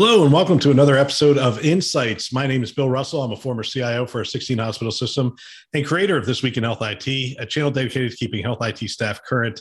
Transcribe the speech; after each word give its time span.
Hello, 0.00 0.22
and 0.22 0.32
welcome 0.32 0.60
to 0.60 0.70
another 0.70 0.96
episode 0.96 1.38
of 1.38 1.58
Insights. 1.64 2.32
My 2.32 2.46
name 2.46 2.62
is 2.62 2.70
Bill 2.70 2.88
Russell. 2.88 3.20
I'm 3.20 3.32
a 3.32 3.36
former 3.36 3.64
CIO 3.64 4.06
for 4.06 4.20
a 4.20 4.26
16 4.26 4.56
hospital 4.56 4.92
system 4.92 5.34
and 5.74 5.84
creator 5.84 6.16
of 6.16 6.24
This 6.24 6.40
Week 6.40 6.56
in 6.56 6.62
Health 6.62 6.82
IT, 6.82 7.36
a 7.36 7.44
channel 7.44 7.72
dedicated 7.72 8.12
to 8.12 8.16
keeping 8.16 8.44
health 8.44 8.58
IT 8.62 8.78
staff 8.90 9.20
current 9.24 9.60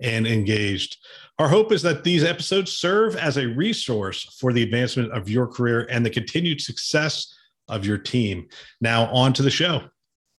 and 0.00 0.26
engaged. 0.26 0.96
Our 1.38 1.48
hope 1.48 1.70
is 1.70 1.82
that 1.82 2.02
these 2.02 2.24
episodes 2.24 2.74
serve 2.74 3.14
as 3.16 3.36
a 3.36 3.46
resource 3.48 4.22
for 4.40 4.54
the 4.54 4.62
advancement 4.62 5.12
of 5.12 5.28
your 5.28 5.46
career 5.46 5.86
and 5.90 6.04
the 6.04 6.08
continued 6.08 6.62
success 6.62 7.36
of 7.68 7.84
your 7.84 7.98
team. 7.98 8.48
Now, 8.80 9.12
on 9.12 9.34
to 9.34 9.42
the 9.42 9.50
show. 9.50 9.82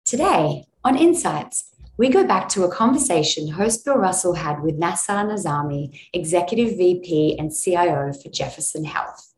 Today 0.06 0.66
on 0.84 0.98
Insights, 0.98 1.66
we 1.98 2.10
go 2.10 2.26
back 2.26 2.50
to 2.50 2.64
a 2.64 2.72
conversation 2.72 3.48
host 3.50 3.86
Bill 3.86 3.98
Russell 3.98 4.34
had 4.34 4.64
with 4.64 4.80
Nassar 4.80 5.24
Nizami, 5.24 6.00
Executive 6.14 6.76
VP 6.78 7.38
and 7.38 7.56
CIO 7.56 8.12
for 8.12 8.30
Jefferson 8.32 8.86
Health. 8.86 9.34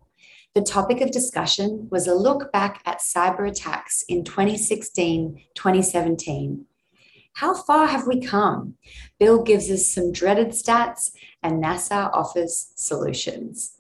The 0.57 0.63
topic 0.63 1.01
of 1.01 1.11
discussion 1.11 1.87
was 1.91 2.07
a 2.07 2.15
look 2.15 2.51
back 2.51 2.81
at 2.83 2.97
cyber 2.97 3.47
attacks 3.47 4.03
in 4.09 4.23
2016 4.23 5.39
2017. 5.53 6.65
How 7.33 7.53
far 7.53 7.85
have 7.85 8.07
we 8.07 8.19
come? 8.19 8.73
Bill 9.19 9.43
gives 9.43 9.69
us 9.69 9.87
some 9.87 10.11
dreaded 10.11 10.53
stats, 10.53 11.11
and 11.43 11.63
Nassar 11.63 12.09
offers 12.11 12.73
solutions 12.75 13.73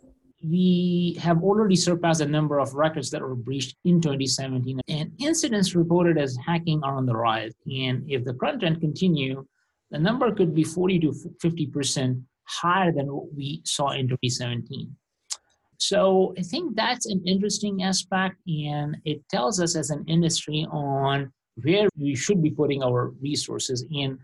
we 0.47 1.17
have 1.19 1.41
already 1.41 1.75
surpassed 1.75 2.19
the 2.19 2.27
number 2.27 2.59
of 2.59 2.75
records 2.75 3.09
that 3.09 3.23
were 3.23 3.33
breached 3.33 3.75
in 3.83 3.99
2017 3.99 4.79
and 4.87 5.11
incidents 5.17 5.73
reported 5.73 6.19
as 6.19 6.37
hacking 6.45 6.79
are 6.83 6.95
on 6.95 7.07
the 7.07 7.15
rise 7.15 7.53
and 7.65 8.03
if 8.07 8.23
the 8.23 8.35
current 8.35 8.59
trend 8.59 8.79
continue 8.79 9.43
the 9.89 9.97
number 9.97 10.31
could 10.31 10.53
be 10.53 10.63
40 10.63 10.99
to 10.99 11.11
50% 11.43 12.21
higher 12.43 12.91
than 12.91 13.11
what 13.11 13.33
we 13.33 13.63
saw 13.65 13.89
in 13.89 14.07
2017 14.07 14.95
so 15.77 16.33
i 16.37 16.41
think 16.41 16.75
that's 16.75 17.05
an 17.05 17.21
interesting 17.25 17.83
aspect 17.83 18.35
and 18.47 18.97
it 19.05 19.21
tells 19.29 19.59
us 19.59 19.75
as 19.75 19.89
an 19.89 20.03
industry 20.07 20.65
on 20.71 21.31
where 21.63 21.87
we 21.97 22.15
should 22.15 22.41
be 22.41 22.51
putting 22.51 22.83
our 22.83 23.09
resources 23.21 23.85
in 23.91 24.17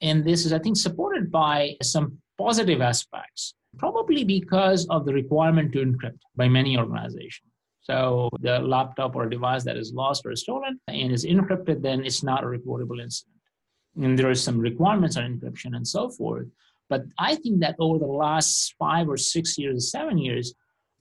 and 0.00 0.24
this 0.24 0.44
is 0.46 0.52
i 0.52 0.58
think 0.58 0.76
supported 0.76 1.30
by 1.30 1.74
some 1.82 2.18
positive 2.38 2.80
aspects 2.80 3.54
probably 3.76 4.24
because 4.24 4.86
of 4.88 5.04
the 5.04 5.12
requirement 5.12 5.72
to 5.72 5.84
encrypt 5.84 6.18
by 6.36 6.48
many 6.48 6.78
organizations. 6.78 7.50
So 7.80 8.28
the 8.40 8.58
laptop 8.58 9.16
or 9.16 9.28
device 9.28 9.64
that 9.64 9.76
is 9.76 9.92
lost 9.94 10.26
or 10.26 10.34
stolen 10.36 10.78
and 10.88 11.12
is 11.12 11.24
encrypted, 11.24 11.82
then 11.82 12.04
it's 12.04 12.22
not 12.22 12.44
a 12.44 12.46
reportable 12.46 13.00
incident. 13.00 13.36
And 13.96 14.18
there 14.18 14.28
are 14.28 14.34
some 14.34 14.58
requirements 14.58 15.16
on 15.16 15.24
encryption 15.24 15.74
and 15.74 15.86
so 15.86 16.10
forth. 16.10 16.46
But 16.90 17.04
I 17.18 17.36
think 17.36 17.60
that 17.60 17.76
over 17.78 17.98
the 17.98 18.06
last 18.06 18.74
five 18.78 19.08
or 19.08 19.16
six 19.16 19.58
years, 19.58 19.90
seven 19.90 20.18
years, 20.18 20.54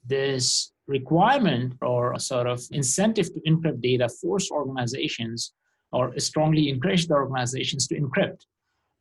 this 0.08 0.72
requirement 0.88 1.74
or 1.82 2.18
sort 2.20 2.48
of 2.48 2.62
incentive 2.72 3.34
to 3.34 3.42
encrypt 3.42 3.82
data 3.82 4.08
forced 4.22 4.52
organizations 4.52 5.54
or 5.92 6.18
strongly 6.20 6.70
encouraged 6.70 7.10
the 7.10 7.14
organizations 7.14 7.88
to 7.88 8.00
encrypt. 8.00 8.42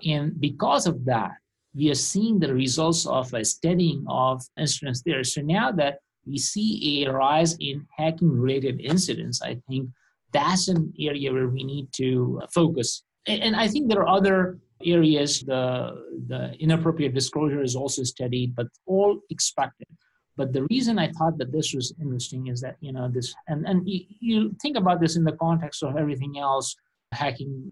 And 0.04 0.38
because 0.40 0.86
of 0.86 1.04
that, 1.04 1.32
we 1.74 1.90
are 1.90 1.94
seeing 1.94 2.38
the 2.38 2.52
results 2.52 3.06
of 3.06 3.32
a 3.34 3.44
steadying 3.44 4.04
of 4.08 4.42
incidents 4.58 5.02
there. 5.04 5.24
So 5.24 5.42
now 5.42 5.70
that 5.72 5.98
we 6.26 6.38
see 6.38 7.04
a 7.04 7.12
rise 7.12 7.56
in 7.60 7.86
hacking 7.96 8.30
related 8.30 8.80
incidents, 8.80 9.42
I 9.42 9.56
think 9.68 9.88
that's 10.32 10.68
an 10.68 10.92
area 10.98 11.32
where 11.32 11.48
we 11.48 11.64
need 11.64 11.88
to 11.96 12.40
focus. 12.52 13.02
And 13.26 13.56
I 13.56 13.68
think 13.68 13.88
there 13.88 14.02
are 14.02 14.16
other 14.16 14.58
areas, 14.84 15.40
the, 15.40 16.02
the 16.28 16.54
inappropriate 16.60 17.14
disclosure 17.14 17.62
is 17.62 17.74
also 17.74 18.02
studied, 18.04 18.54
but 18.54 18.66
all 18.86 19.20
expected. 19.30 19.88
But 20.36 20.52
the 20.52 20.66
reason 20.70 20.98
I 20.98 21.10
thought 21.12 21.38
that 21.38 21.52
this 21.52 21.72
was 21.74 21.94
interesting 22.00 22.48
is 22.48 22.60
that, 22.60 22.76
you 22.80 22.92
know, 22.92 23.08
this, 23.08 23.34
and, 23.48 23.66
and 23.66 23.88
you, 23.88 24.04
you 24.20 24.56
think 24.60 24.76
about 24.76 25.00
this 25.00 25.16
in 25.16 25.24
the 25.24 25.32
context 25.32 25.82
of 25.82 25.96
everything 25.96 26.38
else, 26.38 26.76
hacking 27.12 27.70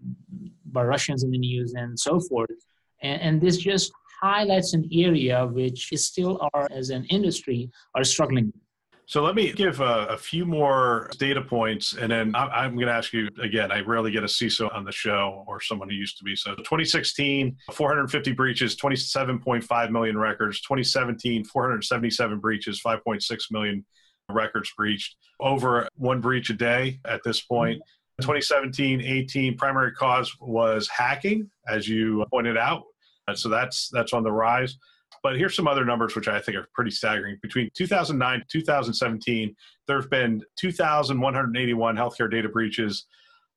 by 0.65 0.83
Russians 0.83 1.23
in 1.23 1.31
the 1.31 1.37
news 1.37 1.73
and 1.73 1.99
so 1.99 2.19
forth. 2.19 2.49
And, 3.01 3.21
and 3.21 3.41
this 3.41 3.57
just 3.57 3.91
highlights 4.21 4.73
an 4.73 4.89
area 4.91 5.45
which 5.45 5.91
is 5.91 6.05
still 6.05 6.39
are 6.53 6.67
as 6.71 6.89
an 6.89 7.05
industry 7.05 7.69
are 7.93 8.03
struggling 8.03 8.51
so 9.07 9.21
let 9.21 9.35
me 9.35 9.51
give 9.51 9.81
a, 9.81 10.07
a, 10.09 10.17
few 10.17 10.45
more 10.45 11.09
data 11.17 11.41
points, 11.41 11.93
and 11.93 12.11
then 12.11 12.33
I'm, 12.35 12.75
going 12.75 12.87
to 12.87 12.93
ask 12.93 13.13
you 13.13 13.29
again. 13.41 13.71
I 13.71 13.81
rarely 13.81 14.11
get 14.11 14.23
a 14.23 14.27
CISO 14.27 14.73
on 14.73 14.83
the 14.83 14.91
show 14.91 15.43
or 15.47 15.61
someone 15.61 15.89
who 15.89 15.95
used 15.95 16.17
to 16.17 16.23
be. 16.23 16.35
So 16.35 16.55
2016, 16.55 17.55
450 17.71 18.31
breaches, 18.31 18.75
27.5 18.75 19.91
million 19.91 20.17
records. 20.17 20.61
2017, 20.61 21.43
477 21.45 22.39
breaches, 22.39 22.81
5.6 22.83 23.51
million 23.51 23.85
records 24.29 24.71
breached. 24.75 25.15
Over 25.39 25.87
one 25.97 26.19
breach 26.19 26.49
a 26.49 26.53
day 26.53 26.99
at 27.05 27.21
this 27.23 27.41
point. 27.41 27.81
2017, 28.21 29.01
18, 29.01 29.57
primary 29.57 29.91
cause 29.91 30.33
was 30.39 30.87
hacking, 30.87 31.49
as 31.67 31.87
you 31.87 32.25
pointed 32.31 32.57
out. 32.57 32.83
So 33.33 33.49
that's 33.49 33.89
that's 33.89 34.13
on 34.13 34.23
the 34.23 34.31
rise. 34.31 34.77
But 35.23 35.37
here's 35.37 35.55
some 35.55 35.67
other 35.67 35.85
numbers 35.85 36.15
which 36.15 36.27
I 36.27 36.39
think 36.39 36.57
are 36.57 36.67
pretty 36.73 36.91
staggering. 36.91 37.37
Between 37.41 37.69
2009 37.75 38.43
2017, 38.49 39.55
there 39.87 39.99
have 39.99 40.09
been 40.09 40.43
2,181 40.59 41.95
healthcare 41.95 42.29
data 42.29 42.49
breaches. 42.49 43.07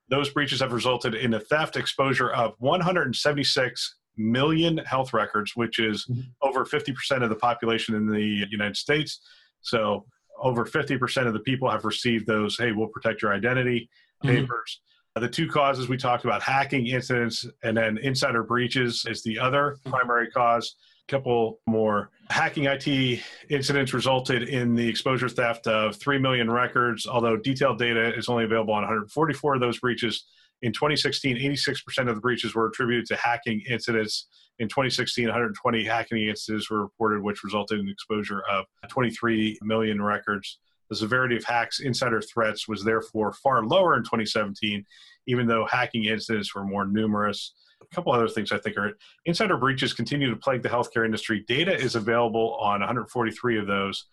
Those 0.08 0.30
breaches 0.30 0.60
have 0.60 0.72
resulted 0.72 1.14
in 1.14 1.34
a 1.34 1.40
theft 1.40 1.76
exposure 1.76 2.30
of 2.30 2.54
176 2.58 3.96
million 4.16 4.78
health 4.78 5.12
records, 5.12 5.54
which 5.54 5.78
is 5.78 6.06
mm-hmm. 6.06 6.22
over 6.42 6.64
50% 6.64 7.22
of 7.22 7.28
the 7.28 7.36
population 7.36 7.94
in 7.94 8.06
the 8.06 8.46
United 8.50 8.76
States. 8.76 9.20
So 9.60 10.06
over 10.40 10.64
50% 10.64 11.26
of 11.26 11.32
the 11.32 11.40
people 11.40 11.70
have 11.70 11.84
received 11.84 12.26
those, 12.26 12.56
hey, 12.56 12.72
we'll 12.72 12.88
protect 12.88 13.22
your 13.22 13.32
identity 13.32 13.88
mm-hmm. 14.24 14.36
papers. 14.36 14.80
The 15.16 15.28
two 15.28 15.48
causes 15.48 15.88
we 15.88 15.96
talked 15.96 16.24
about 16.24 16.42
hacking 16.42 16.86
incidents 16.86 17.44
and 17.64 17.76
then 17.76 17.98
insider 17.98 18.44
breaches 18.44 19.04
is 19.08 19.22
the 19.22 19.38
other 19.38 19.76
primary 19.84 20.30
cause. 20.30 20.76
Couple 21.08 21.58
more 21.66 22.10
hacking 22.28 22.64
IT 22.66 23.22
incidents 23.48 23.94
resulted 23.94 24.42
in 24.42 24.74
the 24.74 24.86
exposure 24.86 25.30
theft 25.30 25.66
of 25.66 25.96
3 25.96 26.18
million 26.18 26.50
records, 26.50 27.06
although 27.06 27.34
detailed 27.34 27.78
data 27.78 28.14
is 28.14 28.28
only 28.28 28.44
available 28.44 28.74
on 28.74 28.82
144 28.82 29.54
of 29.54 29.60
those 29.60 29.78
breaches. 29.78 30.26
In 30.60 30.70
2016, 30.70 31.36
86% 31.36 32.08
of 32.08 32.14
the 32.14 32.20
breaches 32.20 32.54
were 32.54 32.66
attributed 32.66 33.06
to 33.06 33.16
hacking 33.16 33.62
incidents. 33.70 34.26
In 34.58 34.68
2016, 34.68 35.24
120 35.24 35.84
hacking 35.84 36.28
incidents 36.28 36.68
were 36.68 36.82
reported, 36.82 37.22
which 37.22 37.42
resulted 37.42 37.80
in 37.80 37.88
exposure 37.88 38.42
of 38.50 38.66
23 38.88 39.58
million 39.62 40.02
records. 40.02 40.58
The 40.90 40.96
severity 40.96 41.36
of 41.36 41.44
hacks 41.44 41.80
insider 41.80 42.20
threats 42.20 42.68
was 42.68 42.84
therefore 42.84 43.32
far 43.32 43.64
lower 43.64 43.96
in 43.96 44.02
2017, 44.02 44.84
even 45.26 45.46
though 45.46 45.64
hacking 45.64 46.04
incidents 46.04 46.54
were 46.54 46.64
more 46.64 46.86
numerous. 46.86 47.54
A 47.80 47.94
couple 47.94 48.12
other 48.12 48.28
things 48.28 48.52
I 48.52 48.58
think 48.58 48.76
are 48.76 48.92
insider 49.24 49.56
breaches 49.56 49.92
continue 49.92 50.30
to 50.30 50.36
plague 50.36 50.62
the 50.62 50.68
healthcare 50.68 51.04
industry. 51.04 51.44
Data 51.46 51.74
is 51.74 51.94
available 51.94 52.56
on 52.60 52.80
143 52.80 53.58
of 53.58 53.66
those. 53.66 54.06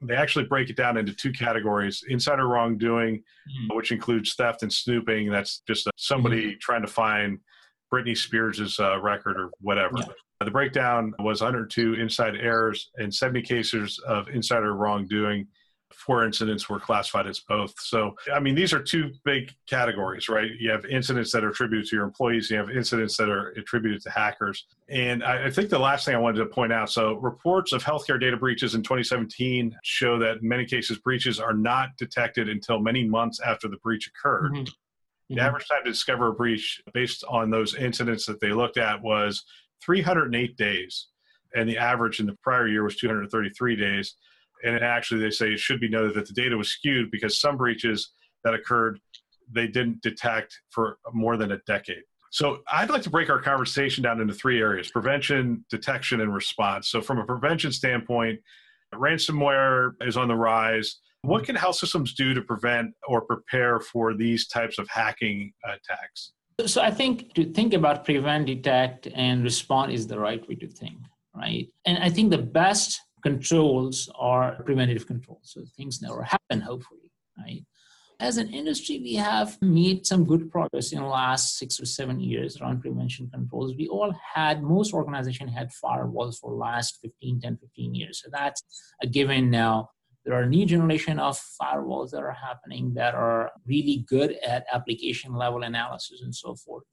They 0.00 0.14
actually 0.14 0.46
break 0.46 0.70
it 0.70 0.76
down 0.76 0.96
into 0.96 1.12
two 1.12 1.32
categories 1.32 2.02
insider 2.08 2.48
wrongdoing, 2.48 3.18
mm-hmm. 3.18 3.76
which 3.76 3.92
includes 3.92 4.34
theft 4.34 4.62
and 4.62 4.72
snooping. 4.72 5.30
That's 5.30 5.62
just 5.66 5.88
somebody 5.96 6.42
mm-hmm. 6.42 6.58
trying 6.60 6.82
to 6.82 6.88
find 6.88 7.38
Britney 7.92 8.16
Spears' 8.16 8.80
uh, 8.80 9.00
record 9.00 9.38
or 9.38 9.50
whatever. 9.60 9.94
Yeah. 9.98 10.06
The 10.44 10.50
breakdown 10.50 11.14
was 11.20 11.40
102 11.40 11.94
inside 11.94 12.34
errors 12.36 12.90
and 12.96 13.14
70 13.14 13.42
cases 13.42 14.00
of 14.06 14.28
insider 14.28 14.74
wrongdoing 14.74 15.46
four 15.94 16.24
incidents 16.24 16.68
were 16.68 16.80
classified 16.80 17.26
as 17.26 17.40
both. 17.40 17.74
So, 17.78 18.14
I 18.32 18.40
mean, 18.40 18.54
these 18.54 18.72
are 18.72 18.82
two 18.82 19.12
big 19.24 19.52
categories, 19.66 20.28
right? 20.28 20.50
You 20.58 20.70
have 20.70 20.84
incidents 20.86 21.32
that 21.32 21.44
are 21.44 21.50
attributed 21.50 21.88
to 21.88 21.96
your 21.96 22.04
employees, 22.04 22.50
you 22.50 22.56
have 22.56 22.70
incidents 22.70 23.16
that 23.16 23.28
are 23.28 23.48
attributed 23.50 24.02
to 24.02 24.10
hackers. 24.10 24.66
And 24.88 25.22
I, 25.22 25.46
I 25.46 25.50
think 25.50 25.70
the 25.70 25.78
last 25.78 26.04
thing 26.04 26.14
I 26.14 26.18
wanted 26.18 26.38
to 26.38 26.46
point 26.46 26.72
out 26.72 26.90
so, 26.90 27.14
reports 27.14 27.72
of 27.72 27.82
healthcare 27.82 28.20
data 28.20 28.36
breaches 28.36 28.74
in 28.74 28.82
2017 28.82 29.76
show 29.82 30.18
that 30.18 30.38
in 30.38 30.48
many 30.48 30.64
cases 30.64 30.98
breaches 30.98 31.40
are 31.40 31.54
not 31.54 31.96
detected 31.98 32.48
until 32.48 32.80
many 32.80 33.04
months 33.04 33.40
after 33.40 33.68
the 33.68 33.78
breach 33.78 34.08
occurred. 34.08 34.52
Mm-hmm. 34.52 34.64
The 35.28 35.36
mm-hmm. 35.36 35.46
average 35.46 35.68
time 35.68 35.84
to 35.84 35.90
discover 35.90 36.28
a 36.28 36.32
breach 36.32 36.82
based 36.92 37.24
on 37.28 37.50
those 37.50 37.74
incidents 37.74 38.26
that 38.26 38.40
they 38.40 38.52
looked 38.52 38.76
at 38.76 39.02
was 39.02 39.44
308 39.82 40.56
days. 40.56 41.06
And 41.54 41.68
the 41.68 41.78
average 41.78 42.20
in 42.20 42.26
the 42.26 42.36
prior 42.42 42.66
year 42.66 42.82
was 42.82 42.96
233 42.96 43.76
days 43.76 44.14
and 44.62 44.82
actually 44.82 45.20
they 45.20 45.30
say 45.30 45.52
it 45.52 45.60
should 45.60 45.80
be 45.80 45.88
noted 45.88 46.14
that 46.14 46.26
the 46.26 46.34
data 46.34 46.56
was 46.56 46.70
skewed 46.70 47.10
because 47.10 47.40
some 47.40 47.56
breaches 47.56 48.12
that 48.44 48.54
occurred 48.54 49.00
they 49.50 49.66
didn't 49.66 50.00
detect 50.02 50.58
for 50.70 50.98
more 51.12 51.36
than 51.36 51.52
a 51.52 51.58
decade. 51.66 52.02
So 52.30 52.58
i'd 52.72 52.90
like 52.90 53.02
to 53.02 53.10
break 53.10 53.28
our 53.28 53.40
conversation 53.40 54.02
down 54.02 54.20
into 54.20 54.34
three 54.34 54.60
areas 54.60 54.90
prevention 54.90 55.64
detection 55.70 56.20
and 56.20 56.34
response. 56.34 56.88
So 56.88 57.00
from 57.00 57.18
a 57.18 57.24
prevention 57.24 57.72
standpoint 57.72 58.40
ransomware 58.94 59.92
is 60.02 60.16
on 60.16 60.28
the 60.28 60.34
rise. 60.34 60.98
What 61.22 61.44
can 61.44 61.54
health 61.54 61.76
systems 61.76 62.14
do 62.14 62.34
to 62.34 62.42
prevent 62.42 62.92
or 63.06 63.20
prepare 63.22 63.80
for 63.80 64.12
these 64.12 64.48
types 64.48 64.78
of 64.78 64.88
hacking 64.88 65.52
attacks? 65.64 66.32
So 66.66 66.82
i 66.82 66.90
think 66.90 67.34
to 67.34 67.44
think 67.52 67.74
about 67.74 68.04
prevent 68.04 68.46
detect 68.46 69.08
and 69.14 69.42
respond 69.42 69.92
is 69.92 70.06
the 70.06 70.18
right 70.18 70.46
way 70.48 70.56
to 70.56 70.68
think 70.68 70.98
right? 71.34 71.68
And 71.86 71.98
i 71.98 72.10
think 72.10 72.30
the 72.30 72.38
best 72.38 73.00
controls 73.22 74.10
are 74.18 74.62
preventative 74.64 75.06
controls. 75.06 75.40
So 75.44 75.62
things 75.76 76.02
never 76.02 76.22
happen, 76.22 76.60
hopefully, 76.60 77.10
right? 77.38 77.64
As 78.20 78.36
an 78.36 78.50
industry, 78.50 79.00
we 79.00 79.14
have 79.14 79.60
made 79.60 80.06
some 80.06 80.24
good 80.24 80.50
progress 80.50 80.92
in 80.92 81.00
the 81.00 81.06
last 81.06 81.58
six 81.58 81.80
or 81.80 81.86
seven 81.86 82.20
years 82.20 82.60
around 82.60 82.80
prevention 82.80 83.28
controls. 83.32 83.74
We 83.76 83.88
all 83.88 84.14
had, 84.34 84.62
most 84.62 84.92
organizations 84.92 85.52
had 85.52 85.70
firewalls 85.84 86.38
for 86.38 86.54
last 86.54 86.98
15, 87.02 87.40
10, 87.40 87.56
15 87.56 87.94
years. 87.94 88.22
So 88.22 88.28
that's 88.30 88.62
a 89.02 89.08
given 89.08 89.50
now. 89.50 89.90
There 90.24 90.34
are 90.34 90.46
new 90.46 90.64
generation 90.66 91.18
of 91.18 91.40
firewalls 91.60 92.10
that 92.12 92.22
are 92.22 92.30
happening 92.30 92.94
that 92.94 93.14
are 93.16 93.50
really 93.66 94.04
good 94.06 94.36
at 94.46 94.66
application 94.72 95.34
level 95.34 95.64
analysis 95.64 96.22
and 96.22 96.32
so 96.32 96.54
forth. 96.54 96.84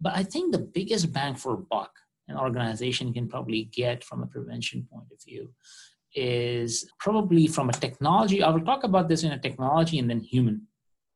But 0.00 0.16
I 0.16 0.22
think 0.22 0.52
the 0.52 0.58
biggest 0.58 1.12
bang 1.12 1.34
for 1.34 1.54
buck 1.56 1.90
an 2.28 2.36
organization 2.36 3.12
can 3.12 3.28
probably 3.28 3.64
get 3.64 4.04
from 4.04 4.22
a 4.22 4.26
prevention 4.26 4.86
point 4.90 5.06
of 5.12 5.22
view 5.22 5.50
is 6.14 6.90
probably 6.98 7.46
from 7.46 7.68
a 7.68 7.72
technology. 7.72 8.42
I 8.42 8.50
will 8.50 8.64
talk 8.64 8.84
about 8.84 9.08
this 9.08 9.24
in 9.24 9.32
a 9.32 9.38
technology 9.38 9.98
and 9.98 10.08
then 10.08 10.20
human 10.20 10.66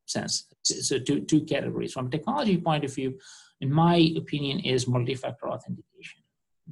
sense. 0.05 0.47
So 0.63 0.99
two, 0.99 1.21
two 1.21 1.41
categories. 1.41 1.93
From 1.93 2.07
a 2.07 2.09
technology 2.09 2.57
point 2.57 2.83
of 2.83 2.93
view, 2.93 3.17
in 3.61 3.71
my 3.71 4.11
opinion, 4.15 4.59
is 4.59 4.87
multi-factor 4.87 5.49
authentication. 5.49 6.21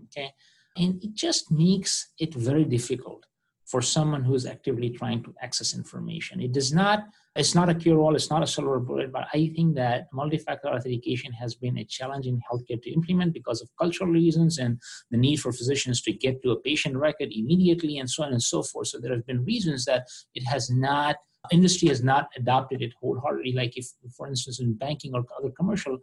Okay. 0.05 0.31
And 0.77 1.03
it 1.03 1.13
just 1.13 1.51
makes 1.51 2.11
it 2.19 2.33
very 2.33 2.63
difficult 2.63 3.25
for 3.71 3.81
someone 3.81 4.23
who 4.23 4.35
is 4.35 4.45
actively 4.45 4.89
trying 4.89 5.23
to 5.23 5.33
access 5.41 5.73
information. 5.73 6.41
It 6.41 6.51
does 6.51 6.73
not, 6.73 7.05
it's 7.37 7.55
not 7.55 7.69
a 7.69 7.73
cure-all, 7.73 8.15
it's 8.15 8.29
not 8.29 8.43
a 8.43 8.47
silver 8.47 8.79
bullet, 8.81 9.13
but 9.13 9.27
I 9.33 9.53
think 9.55 9.75
that 9.75 10.07
multi-factor 10.11 10.67
authentication 10.67 11.31
has 11.31 11.55
been 11.55 11.77
a 11.77 11.85
challenge 11.85 12.27
in 12.27 12.41
healthcare 12.51 12.81
to 12.81 12.91
implement 12.91 13.33
because 13.33 13.61
of 13.61 13.69
cultural 13.79 14.11
reasons 14.11 14.57
and 14.57 14.77
the 15.09 15.17
need 15.17 15.37
for 15.37 15.53
physicians 15.53 16.01
to 16.01 16.11
get 16.11 16.43
to 16.43 16.51
a 16.51 16.59
patient 16.59 16.97
record 16.97 17.29
immediately 17.31 17.97
and 17.99 18.09
so 18.09 18.23
on 18.23 18.33
and 18.33 18.43
so 18.43 18.61
forth. 18.61 18.87
So 18.87 18.99
there 18.99 19.15
have 19.15 19.25
been 19.25 19.45
reasons 19.45 19.85
that 19.85 20.05
it 20.35 20.45
has 20.45 20.69
not 20.69 21.15
industry 21.49 21.87
has 21.87 22.03
not 22.03 22.27
adopted 22.37 22.83
it 22.83 22.93
wholeheartedly. 23.01 23.53
Like 23.53 23.75
if, 23.75 23.87
for 24.15 24.27
instance, 24.27 24.59
in 24.59 24.73
banking 24.73 25.15
or 25.15 25.23
other 25.39 25.49
commercial 25.49 25.97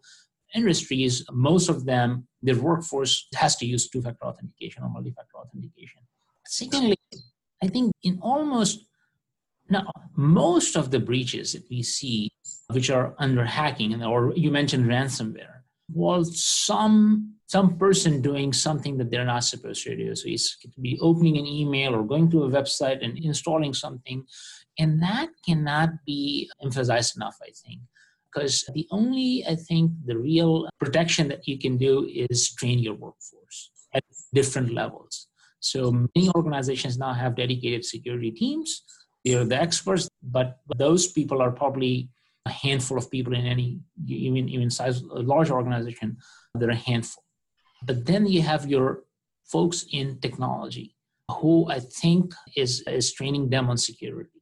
industries, 0.54 1.24
most 1.30 1.68
of 1.68 1.84
them, 1.84 2.26
their 2.42 2.56
workforce 2.56 3.28
has 3.34 3.54
to 3.56 3.66
use 3.66 3.88
two-factor 3.88 4.24
authentication 4.24 4.82
or 4.82 4.88
multi-factor 4.88 5.36
authentication. 5.36 6.00
Secondly, 6.46 6.96
I 7.62 7.68
think 7.68 7.92
in 8.02 8.18
almost 8.22 8.84
now 9.70 9.90
most 10.16 10.76
of 10.76 10.90
the 10.90 11.00
breaches 11.00 11.52
that 11.52 11.68
we 11.70 11.82
see, 11.82 12.30
which 12.70 12.90
are 12.90 13.14
under 13.18 13.44
hacking, 13.44 13.92
and 13.92 14.04
or 14.04 14.32
you 14.34 14.50
mentioned 14.50 14.86
ransomware, 14.86 15.62
was 15.92 16.42
some 16.42 17.34
some 17.46 17.78
person 17.78 18.20
doing 18.20 18.52
something 18.52 18.98
that 18.98 19.10
they're 19.10 19.24
not 19.24 19.44
supposed 19.44 19.82
to 19.82 19.96
do. 19.96 20.14
So 20.14 20.28
he's 20.28 20.56
to 20.60 20.80
be 20.80 20.98
opening 21.00 21.38
an 21.38 21.46
email 21.46 21.94
or 21.94 22.04
going 22.04 22.30
to 22.30 22.44
a 22.44 22.50
website 22.50 23.02
and 23.02 23.16
installing 23.18 23.74
something, 23.74 24.24
and 24.78 25.02
that 25.02 25.28
cannot 25.46 25.90
be 26.06 26.50
emphasized 26.62 27.16
enough. 27.16 27.36
I 27.42 27.50
think 27.50 27.80
because 28.32 28.64
the 28.74 28.86
only 28.90 29.44
I 29.46 29.56
think 29.56 29.92
the 30.04 30.16
real 30.16 30.68
protection 30.78 31.28
that 31.28 31.48
you 31.48 31.58
can 31.58 31.76
do 31.76 32.08
is 32.12 32.54
train 32.54 32.78
your 32.78 32.94
workforce 32.94 33.70
at 33.94 34.04
different 34.34 34.72
levels 34.72 35.28
so 35.72 35.92
many 35.92 36.30
organizations 36.34 36.98
now 36.98 37.12
have 37.12 37.36
dedicated 37.36 37.84
security 37.84 38.30
teams. 38.30 38.82
They 39.24 39.34
are 39.34 39.44
the 39.44 39.60
experts, 39.60 40.08
but 40.22 40.58
those 40.76 41.06
people 41.08 41.42
are 41.42 41.50
probably 41.50 42.08
a 42.46 42.50
handful 42.50 42.96
of 42.98 43.10
people 43.10 43.34
in 43.34 43.46
any 43.46 43.80
even 44.06 44.48
even 44.48 44.70
size 44.70 45.02
large 45.02 45.50
organization. 45.50 46.16
They're 46.54 46.70
a 46.70 46.86
handful. 46.90 47.24
But 47.88 48.06
then 48.06 48.26
you 48.26 48.42
have 48.42 48.66
your 48.66 49.04
folks 49.44 49.86
in 49.92 50.18
technology 50.20 50.96
who 51.30 51.54
I 51.70 51.80
think 51.80 52.34
is 52.56 52.82
is 53.00 53.12
training 53.12 53.50
them 53.50 53.68
on 53.70 53.76
security 53.76 54.40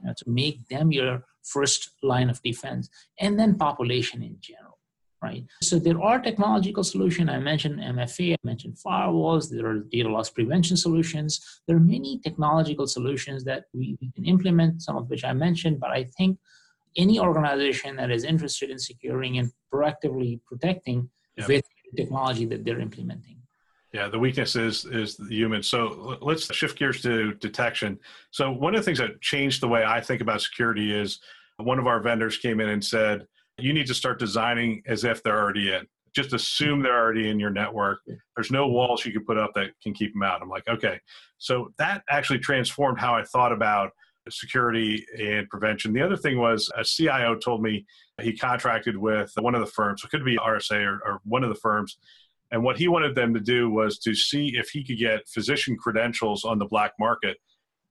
you 0.00 0.06
know, 0.06 0.14
to 0.16 0.24
make 0.26 0.68
them 0.68 0.92
your 0.92 1.24
first 1.42 1.90
line 2.02 2.30
of 2.30 2.42
defense, 2.42 2.88
and 3.20 3.38
then 3.38 3.56
population 3.56 4.22
in 4.22 4.36
general 4.40 4.75
right? 5.26 5.44
So 5.70 5.74
there 5.86 6.00
are 6.08 6.18
technological 6.28 6.84
solutions. 6.92 7.28
I 7.30 7.38
mentioned 7.38 7.76
MFA, 7.80 8.26
I 8.34 8.36
mentioned 8.52 8.74
firewalls, 8.84 9.44
there 9.50 9.66
are 9.70 9.80
data 9.96 10.08
loss 10.14 10.28
prevention 10.38 10.76
solutions. 10.86 11.30
There 11.66 11.76
are 11.80 11.86
many 11.96 12.20
technological 12.26 12.86
solutions 12.96 13.40
that 13.50 13.64
we, 13.78 13.86
we 14.00 14.08
can 14.14 14.24
implement, 14.34 14.82
some 14.86 14.96
of 15.00 15.04
which 15.10 15.24
I 15.24 15.32
mentioned, 15.46 15.76
but 15.84 15.90
I 15.90 16.02
think 16.16 16.38
any 17.04 17.16
organization 17.28 17.96
that 17.96 18.10
is 18.10 18.22
interested 18.32 18.68
in 18.70 18.78
securing 18.78 19.32
and 19.38 19.46
proactively 19.72 20.40
protecting 20.50 20.98
yep. 21.36 21.48
with 21.48 21.64
technology 22.00 22.44
that 22.46 22.64
they're 22.64 22.80
implementing. 22.88 23.38
Yeah, 23.92 24.08
the 24.08 24.18
weakness 24.18 24.56
is 24.56 24.84
is 24.84 25.16
the 25.16 25.34
human. 25.34 25.62
So 25.62 26.18
let's 26.20 26.44
shift 26.54 26.78
gears 26.78 27.00
to 27.02 27.32
detection. 27.46 27.98
So 28.30 28.44
one 28.64 28.74
of 28.74 28.80
the 28.80 28.84
things 28.84 28.98
that 28.98 29.20
changed 29.22 29.62
the 29.62 29.68
way 29.74 29.82
I 29.84 30.00
think 30.00 30.20
about 30.20 30.42
security 30.42 30.88
is 31.02 31.20
one 31.56 31.78
of 31.78 31.86
our 31.86 32.00
vendors 32.00 32.36
came 32.36 32.60
in 32.60 32.68
and 32.68 32.84
said, 32.84 33.26
you 33.58 33.72
need 33.72 33.86
to 33.86 33.94
start 33.94 34.18
designing 34.18 34.82
as 34.86 35.04
if 35.04 35.22
they're 35.22 35.40
already 35.40 35.72
in. 35.72 35.86
Just 36.14 36.32
assume 36.32 36.82
they're 36.82 36.98
already 36.98 37.28
in 37.28 37.38
your 37.38 37.50
network. 37.50 38.00
There's 38.34 38.50
no 38.50 38.68
walls 38.68 39.04
you 39.04 39.12
can 39.12 39.24
put 39.24 39.38
up 39.38 39.52
that 39.54 39.70
can 39.82 39.92
keep 39.92 40.12
them 40.12 40.22
out. 40.22 40.40
I'm 40.42 40.48
like, 40.48 40.66
okay. 40.68 40.98
So 41.38 41.72
that 41.78 42.02
actually 42.08 42.38
transformed 42.38 42.98
how 42.98 43.14
I 43.14 43.22
thought 43.24 43.52
about 43.52 43.90
security 44.30 45.04
and 45.18 45.48
prevention. 45.48 45.92
The 45.92 46.02
other 46.02 46.16
thing 46.16 46.38
was 46.38 46.70
a 46.76 46.84
CIO 46.84 47.36
told 47.36 47.62
me 47.62 47.86
he 48.20 48.36
contracted 48.36 48.96
with 48.96 49.32
one 49.38 49.54
of 49.54 49.60
the 49.60 49.66
firms. 49.66 50.02
It 50.02 50.10
could 50.10 50.24
be 50.24 50.36
RSA 50.36 50.84
or, 50.84 51.00
or 51.04 51.20
one 51.24 51.44
of 51.44 51.50
the 51.50 51.60
firms. 51.60 51.98
And 52.50 52.62
what 52.62 52.76
he 52.76 52.88
wanted 52.88 53.14
them 53.14 53.34
to 53.34 53.40
do 53.40 53.70
was 53.70 53.98
to 54.00 54.14
see 54.14 54.52
if 54.56 54.70
he 54.70 54.84
could 54.84 54.98
get 54.98 55.28
physician 55.28 55.76
credentials 55.76 56.44
on 56.44 56.58
the 56.58 56.64
black 56.64 56.92
market. 56.98 57.36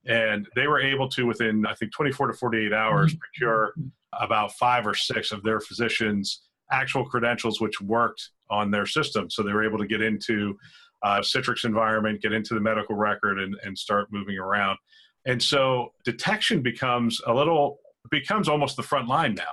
And 0.08 0.48
they 0.56 0.68
were 0.68 0.80
able 0.80 1.10
to, 1.10 1.26
within, 1.26 1.66
I 1.66 1.74
think, 1.74 1.92
24 1.94 2.28
to 2.28 2.34
48 2.34 2.74
hours, 2.74 3.12
mm-hmm. 3.12 3.20
procure 3.20 3.74
about 4.14 4.54
five 4.54 4.86
or 4.86 4.94
six 4.94 5.32
of 5.32 5.44
their 5.44 5.60
physicians' 5.60 6.42
actual 6.72 7.06
credentials, 7.06 7.60
which 7.60 7.82
worked 7.82 8.30
on 8.50 8.72
their 8.72 8.86
system. 8.86 9.30
So 9.30 9.44
they 9.44 9.54
were 9.54 9.66
able 9.66 9.78
to 9.80 9.88
get 9.88 10.02
into 10.02 10.58
a 11.04 11.20
Citrix 11.20 11.66
environment, 11.66 12.22
get 12.22 12.34
into 12.34 12.54
the 12.54 12.62
medical 12.62 12.96
record, 12.96 13.40
and, 13.40 13.56
and 13.64 13.78
start 13.78 14.08
moving 14.12 14.38
around. 14.38 14.78
And 15.26 15.42
so 15.42 15.94
detection 16.04 16.62
becomes 16.62 17.20
a 17.26 17.34
little 17.34 17.80
becomes 18.12 18.48
almost 18.48 18.78
the 18.78 18.84
front 18.84 19.08
line 19.08 19.34
now 19.34 19.44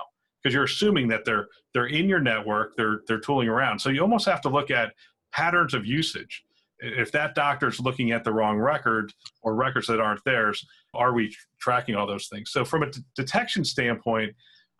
because 0.41 0.53
you're 0.53 0.65
assuming 0.65 1.07
that 1.07 1.25
they're 1.25 1.47
they're 1.73 1.87
in 1.87 2.07
your 2.07 2.19
network, 2.19 2.75
they're 2.75 3.01
they're 3.07 3.19
tooling 3.19 3.47
around. 3.47 3.79
So 3.79 3.89
you 3.89 4.01
almost 4.01 4.25
have 4.27 4.41
to 4.41 4.49
look 4.49 4.71
at 4.71 4.93
patterns 5.31 5.73
of 5.73 5.85
usage. 5.85 6.43
If 6.83 7.13
that 7.13 7.33
doctor's 7.33 7.79
looking 7.79 8.11
at 8.11 8.25
the 8.25 8.33
wrong 8.33 8.57
record 8.57 9.13
or 9.41 9.55
records 9.55 9.87
that 9.87 10.01
aren't 10.01 10.23
theirs, 10.25 10.65
are 10.93 11.13
we 11.13 11.33
tracking 11.59 11.95
all 11.95 12.05
those 12.05 12.27
things? 12.27 12.51
So 12.51 12.65
from 12.65 12.83
a 12.83 12.91
d- 12.91 13.01
detection 13.15 13.63
standpoint, 13.63 14.35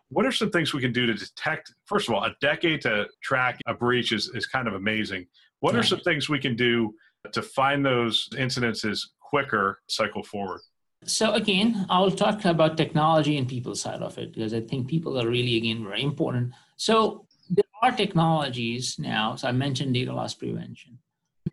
what 0.09 0.25
are 0.25 0.31
some 0.31 0.51
things 0.51 0.73
we 0.73 0.81
can 0.81 0.91
do 0.91 1.05
to 1.05 1.13
detect? 1.13 1.73
First 1.85 2.09
of 2.09 2.13
all, 2.13 2.23
a 2.25 2.35
decade 2.41 2.81
to 2.81 3.07
track 3.23 3.59
a 3.67 3.73
breach 3.73 4.11
is, 4.11 4.29
is 4.35 4.45
kind 4.45 4.67
of 4.67 4.73
amazing. 4.73 5.27
What 5.61 5.75
are 5.77 5.83
some 5.83 6.01
things 6.01 6.27
we 6.27 6.39
can 6.39 6.57
do 6.57 6.93
to 7.31 7.41
find 7.41 7.85
those 7.85 8.27
incidences 8.33 8.99
quicker, 9.21 9.79
cycle 9.87 10.23
forward? 10.23 10.59
So 11.05 11.33
again, 11.33 11.85
I'll 11.89 12.11
talk 12.11 12.43
about 12.43 12.75
technology 12.75 13.37
and 13.37 13.47
people 13.47 13.75
side 13.75 14.01
of 14.01 14.17
it 14.17 14.33
because 14.33 14.53
I 14.53 14.59
think 14.59 14.89
people 14.89 15.19
are 15.19 15.27
really 15.27 15.55
again 15.55 15.83
very 15.85 16.03
important. 16.03 16.53
So 16.75 17.25
there 17.49 17.63
are 17.81 17.91
technologies 17.91 18.97
now. 18.99 19.35
So 19.35 19.47
I 19.47 19.53
mentioned 19.53 19.93
data 19.93 20.13
loss 20.13 20.33
prevention 20.33 20.99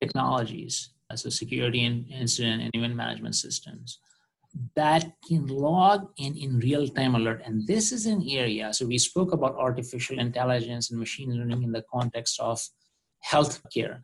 technologies, 0.00 0.90
so 1.14 1.28
security 1.28 1.84
and 1.84 2.08
incident 2.10 2.62
and 2.62 2.70
event 2.74 2.94
management 2.94 3.34
systems 3.34 3.98
that 4.74 5.12
can 5.26 5.46
log 5.46 6.08
in 6.16 6.36
in 6.36 6.58
real 6.58 6.88
time 6.88 7.14
alert. 7.14 7.42
And 7.44 7.66
this 7.66 7.92
is 7.92 8.06
an 8.06 8.24
area, 8.28 8.72
so 8.72 8.86
we 8.86 8.98
spoke 8.98 9.32
about 9.32 9.56
artificial 9.56 10.18
intelligence 10.18 10.90
and 10.90 10.98
machine 10.98 11.32
learning 11.32 11.62
in 11.62 11.72
the 11.72 11.84
context 11.92 12.40
of 12.40 12.60
healthcare. 13.24 14.02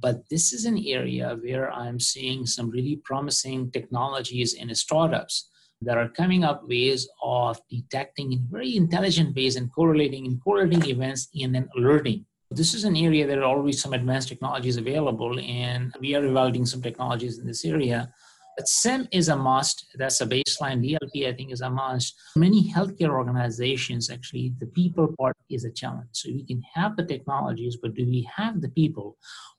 But 0.00 0.28
this 0.30 0.52
is 0.52 0.64
an 0.64 0.78
area 0.78 1.36
where 1.42 1.70
I'm 1.70 2.00
seeing 2.00 2.46
some 2.46 2.70
really 2.70 2.96
promising 3.04 3.70
technologies 3.70 4.54
and 4.54 4.74
startups 4.76 5.50
that 5.82 5.98
are 5.98 6.08
coming 6.08 6.44
up 6.44 6.66
ways 6.68 7.08
of 7.22 7.60
detecting 7.68 8.32
in 8.32 8.46
very 8.50 8.76
intelligent 8.76 9.34
ways 9.34 9.56
and 9.56 9.72
correlating 9.72 10.26
and 10.26 10.42
correlating 10.42 10.88
events 10.88 11.28
and 11.40 11.54
then 11.54 11.68
alerting. 11.76 12.24
This 12.50 12.74
is 12.74 12.84
an 12.84 12.96
area 12.96 13.26
that 13.26 13.42
are 13.42 13.72
some 13.72 13.92
advanced 13.92 14.28
technologies 14.28 14.76
available, 14.76 15.38
and 15.38 15.94
we 16.00 16.14
are 16.16 16.24
evaluating 16.24 16.66
some 16.66 16.82
technologies 16.82 17.38
in 17.38 17.46
this 17.46 17.64
area 17.64 18.12
but 18.60 18.68
SIEM 18.68 19.08
is 19.10 19.30
a 19.30 19.36
must. 19.36 19.86
That's 19.94 20.20
a 20.20 20.26
baseline. 20.26 20.84
DLP, 20.84 21.26
I 21.26 21.32
think, 21.32 21.50
is 21.50 21.62
a 21.62 21.70
must. 21.70 22.14
Many 22.36 22.70
healthcare 22.70 23.08
organizations, 23.08 24.10
actually, 24.10 24.52
the 24.58 24.66
people 24.66 25.14
part 25.18 25.34
is 25.48 25.64
a 25.64 25.70
challenge. 25.70 26.10
So 26.12 26.28
we 26.28 26.44
can 26.44 26.62
have 26.74 26.94
the 26.94 27.06
technologies, 27.06 27.78
but 27.80 27.94
do 27.94 28.04
we 28.04 28.28
have 28.36 28.60
the 28.60 28.68
people 28.68 29.16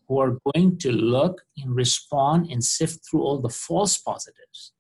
who 0.08 0.20
are 0.20 0.38
going 0.54 0.78
to 0.80 0.92
look 0.92 1.42
and 1.58 1.76
respond 1.76 2.52
and 2.52 2.64
sift 2.64 3.00
through 3.10 3.24
all 3.24 3.40
the 3.42 3.50
false 3.50 3.98
positives? 3.98 4.74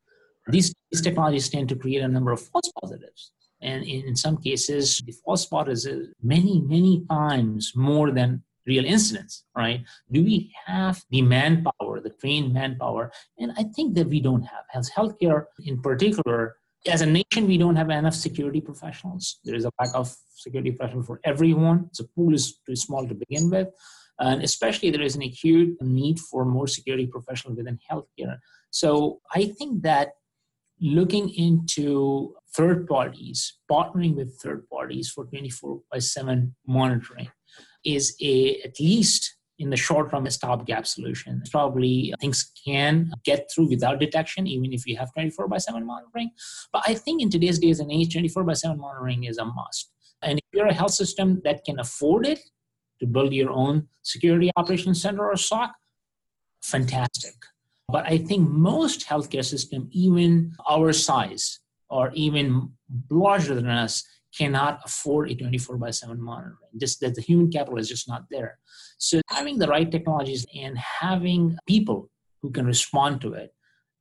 These, 0.47 0.71
these 0.91 1.01
technologies 1.01 1.49
tend 1.49 1.69
to 1.69 1.75
create 1.75 2.03
a 2.03 2.07
number 2.07 2.31
of 2.31 2.41
false 2.41 2.71
positives. 2.79 3.31
And 3.61 3.83
in, 3.83 4.15
some 4.15 4.37
cases, 4.37 5.01
the 5.05 5.13
false 5.23 5.45
positive 5.45 5.73
is 5.73 5.87
uh, 5.87 6.11
many, 6.23 6.61
many 6.61 7.05
times 7.09 7.73
more 7.75 8.11
than 8.11 8.43
real 8.65 8.85
incidents, 8.85 9.45
right? 9.55 9.83
Do 10.11 10.23
we 10.23 10.51
have 10.65 11.03
the 11.09 11.21
manpower, 11.21 11.99
the 11.99 12.11
trained 12.21 12.53
manpower? 12.53 13.11
And 13.37 13.51
I 13.57 13.63
think 13.75 13.95
that 13.95 14.07
we 14.07 14.19
don't 14.19 14.43
have. 14.43 14.63
As 14.73 14.89
healthcare 14.89 15.45
in 15.65 15.81
particular, 15.81 16.55
as 16.87 17.01
a 17.01 17.05
nation, 17.05 17.47
we 17.47 17.57
don't 17.57 17.75
have 17.75 17.89
enough 17.89 18.15
security 18.15 18.61
professionals. 18.61 19.39
There 19.43 19.55
is 19.55 19.65
a 19.65 19.71
lack 19.79 19.89
of 19.93 20.15
security 20.33 20.71
professionals 20.71 21.05
for 21.05 21.19
everyone. 21.23 21.89
So 21.93 22.05
pool 22.15 22.33
is 22.33 22.59
too 22.65 22.75
small 22.75 23.07
to 23.07 23.13
begin 23.13 23.49
with. 23.49 23.67
And 24.19 24.43
especially 24.43 24.89
there 24.89 25.01
is 25.01 25.15
an 25.15 25.23
acute 25.23 25.81
need 25.81 26.19
for 26.19 26.45
more 26.45 26.67
security 26.67 27.07
professionals 27.07 27.57
within 27.57 27.79
healthcare. 27.89 28.37
So 28.69 29.21
I 29.33 29.45
think 29.57 29.83
that 29.83 30.09
looking 30.81 31.29
into 31.29 32.35
third 32.55 32.87
parties, 32.87 33.59
partnering 33.71 34.15
with 34.15 34.35
third 34.41 34.67
parties 34.69 35.09
for 35.09 35.25
24 35.25 35.81
by 35.91 35.99
7 35.99 36.55
monitoring 36.67 37.29
is 37.85 38.15
a 38.21 38.61
at 38.63 38.79
least 38.79 39.35
in 39.59 39.69
the 39.69 39.77
short 39.77 40.11
run 40.11 40.25
a 40.25 40.31
stopgap 40.31 40.87
solution. 40.87 41.43
Probably 41.51 42.13
things 42.19 42.51
can 42.65 43.11
get 43.23 43.47
through 43.53 43.69
without 43.69 43.99
detection, 43.99 44.47
even 44.47 44.73
if 44.73 44.87
you 44.87 44.97
have 44.97 45.13
24 45.13 45.47
by 45.47 45.59
7 45.59 45.85
monitoring. 45.85 46.31
But 46.73 46.83
I 46.87 46.95
think 46.95 47.21
in 47.21 47.29
today's 47.29 47.59
days 47.59 47.79
and 47.79 47.91
age, 47.91 48.13
24 48.13 48.43
by 48.43 48.53
7 48.53 48.77
monitoring 48.79 49.25
is 49.25 49.37
a 49.37 49.45
must. 49.45 49.91
And 50.23 50.39
if 50.39 50.45
you're 50.51 50.67
a 50.67 50.73
health 50.73 50.93
system 50.93 51.41
that 51.43 51.63
can 51.63 51.79
afford 51.79 52.25
it 52.25 52.39
to 52.99 53.05
build 53.05 53.33
your 53.33 53.51
own 53.51 53.87
security 54.01 54.51
operations 54.57 55.01
center 55.01 55.27
or 55.27 55.37
SOC, 55.37 55.71
fantastic. 56.61 57.35
But 57.91 58.05
I 58.05 58.17
think 58.17 58.49
most 58.49 59.07
healthcare 59.07 59.45
system, 59.45 59.89
even 59.91 60.53
our 60.69 60.93
size 60.93 61.59
or 61.89 62.11
even 62.13 62.71
larger 63.09 63.55
than 63.55 63.67
us, 63.67 64.03
cannot 64.37 64.79
afford 64.85 65.29
a 65.29 65.35
24 65.35 65.77
by 65.77 65.91
7 65.91 66.21
monitoring. 66.21 66.55
Just 66.77 67.01
that 67.01 67.15
the 67.15 67.21
human 67.21 67.51
capital 67.51 67.77
is 67.77 67.89
just 67.89 68.07
not 68.07 68.23
there. 68.31 68.59
So 68.97 69.19
having 69.27 69.57
the 69.57 69.67
right 69.67 69.91
technologies 69.91 70.45
and 70.55 70.77
having 70.77 71.57
people 71.67 72.09
who 72.41 72.49
can 72.51 72.65
respond 72.65 73.21
to 73.21 73.33
it, 73.33 73.53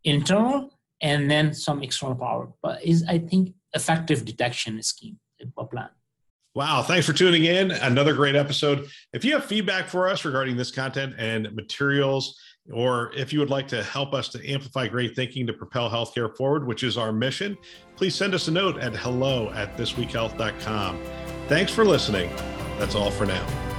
internal 0.05 0.79
and 1.03 1.31
then 1.31 1.53
some 1.53 1.83
external 1.83 2.15
power, 2.15 2.53
but 2.63 2.85
is 2.85 3.05
I 3.09 3.19
think 3.19 3.55
effective 3.75 4.25
detection 4.25 4.81
scheme, 4.83 5.19
a 5.59 5.65
plan. 5.65 5.89
Wow. 6.55 6.83
Thanks 6.83 7.07
for 7.07 7.13
tuning 7.13 7.45
in. 7.45 7.71
Another 7.71 8.13
great 8.13 8.35
episode. 8.35 8.89
If 9.13 9.25
you 9.25 9.33
have 9.35 9.45
feedback 9.45 9.89
for 9.89 10.09
us 10.09 10.25
regarding 10.25 10.57
this 10.57 10.71
content 10.71 11.15
and 11.17 11.53
materials, 11.55 12.39
or 12.73 13.13
if 13.15 13.33
you 13.33 13.41
would 13.41 13.51
like 13.51 13.69
to 13.69 13.83
help 13.83 14.15
us 14.15 14.29
to 14.29 14.51
amplify 14.51 14.87
great 14.87 15.17
thinking 15.17 15.47
to 15.47 15.53
propel 15.53 15.91
healthcare 15.91 16.35
forward, 16.37 16.67
which 16.67 16.83
is 16.83 16.97
our 16.97 17.13
mission, 17.13 17.57
please 17.97 18.15
send 18.15 18.35
us 18.35 18.49
a 18.49 18.51
note 18.51 18.79
at 18.79 18.95
hello 18.95 19.51
at 19.53 19.77
thisweekhealth.com. 19.77 21.03
Thanks 21.49 21.73
for 21.73 21.85
listening. 21.85 22.31
That's 22.79 22.95
all 22.95 23.11
for 23.11 23.27
now. 23.27 23.70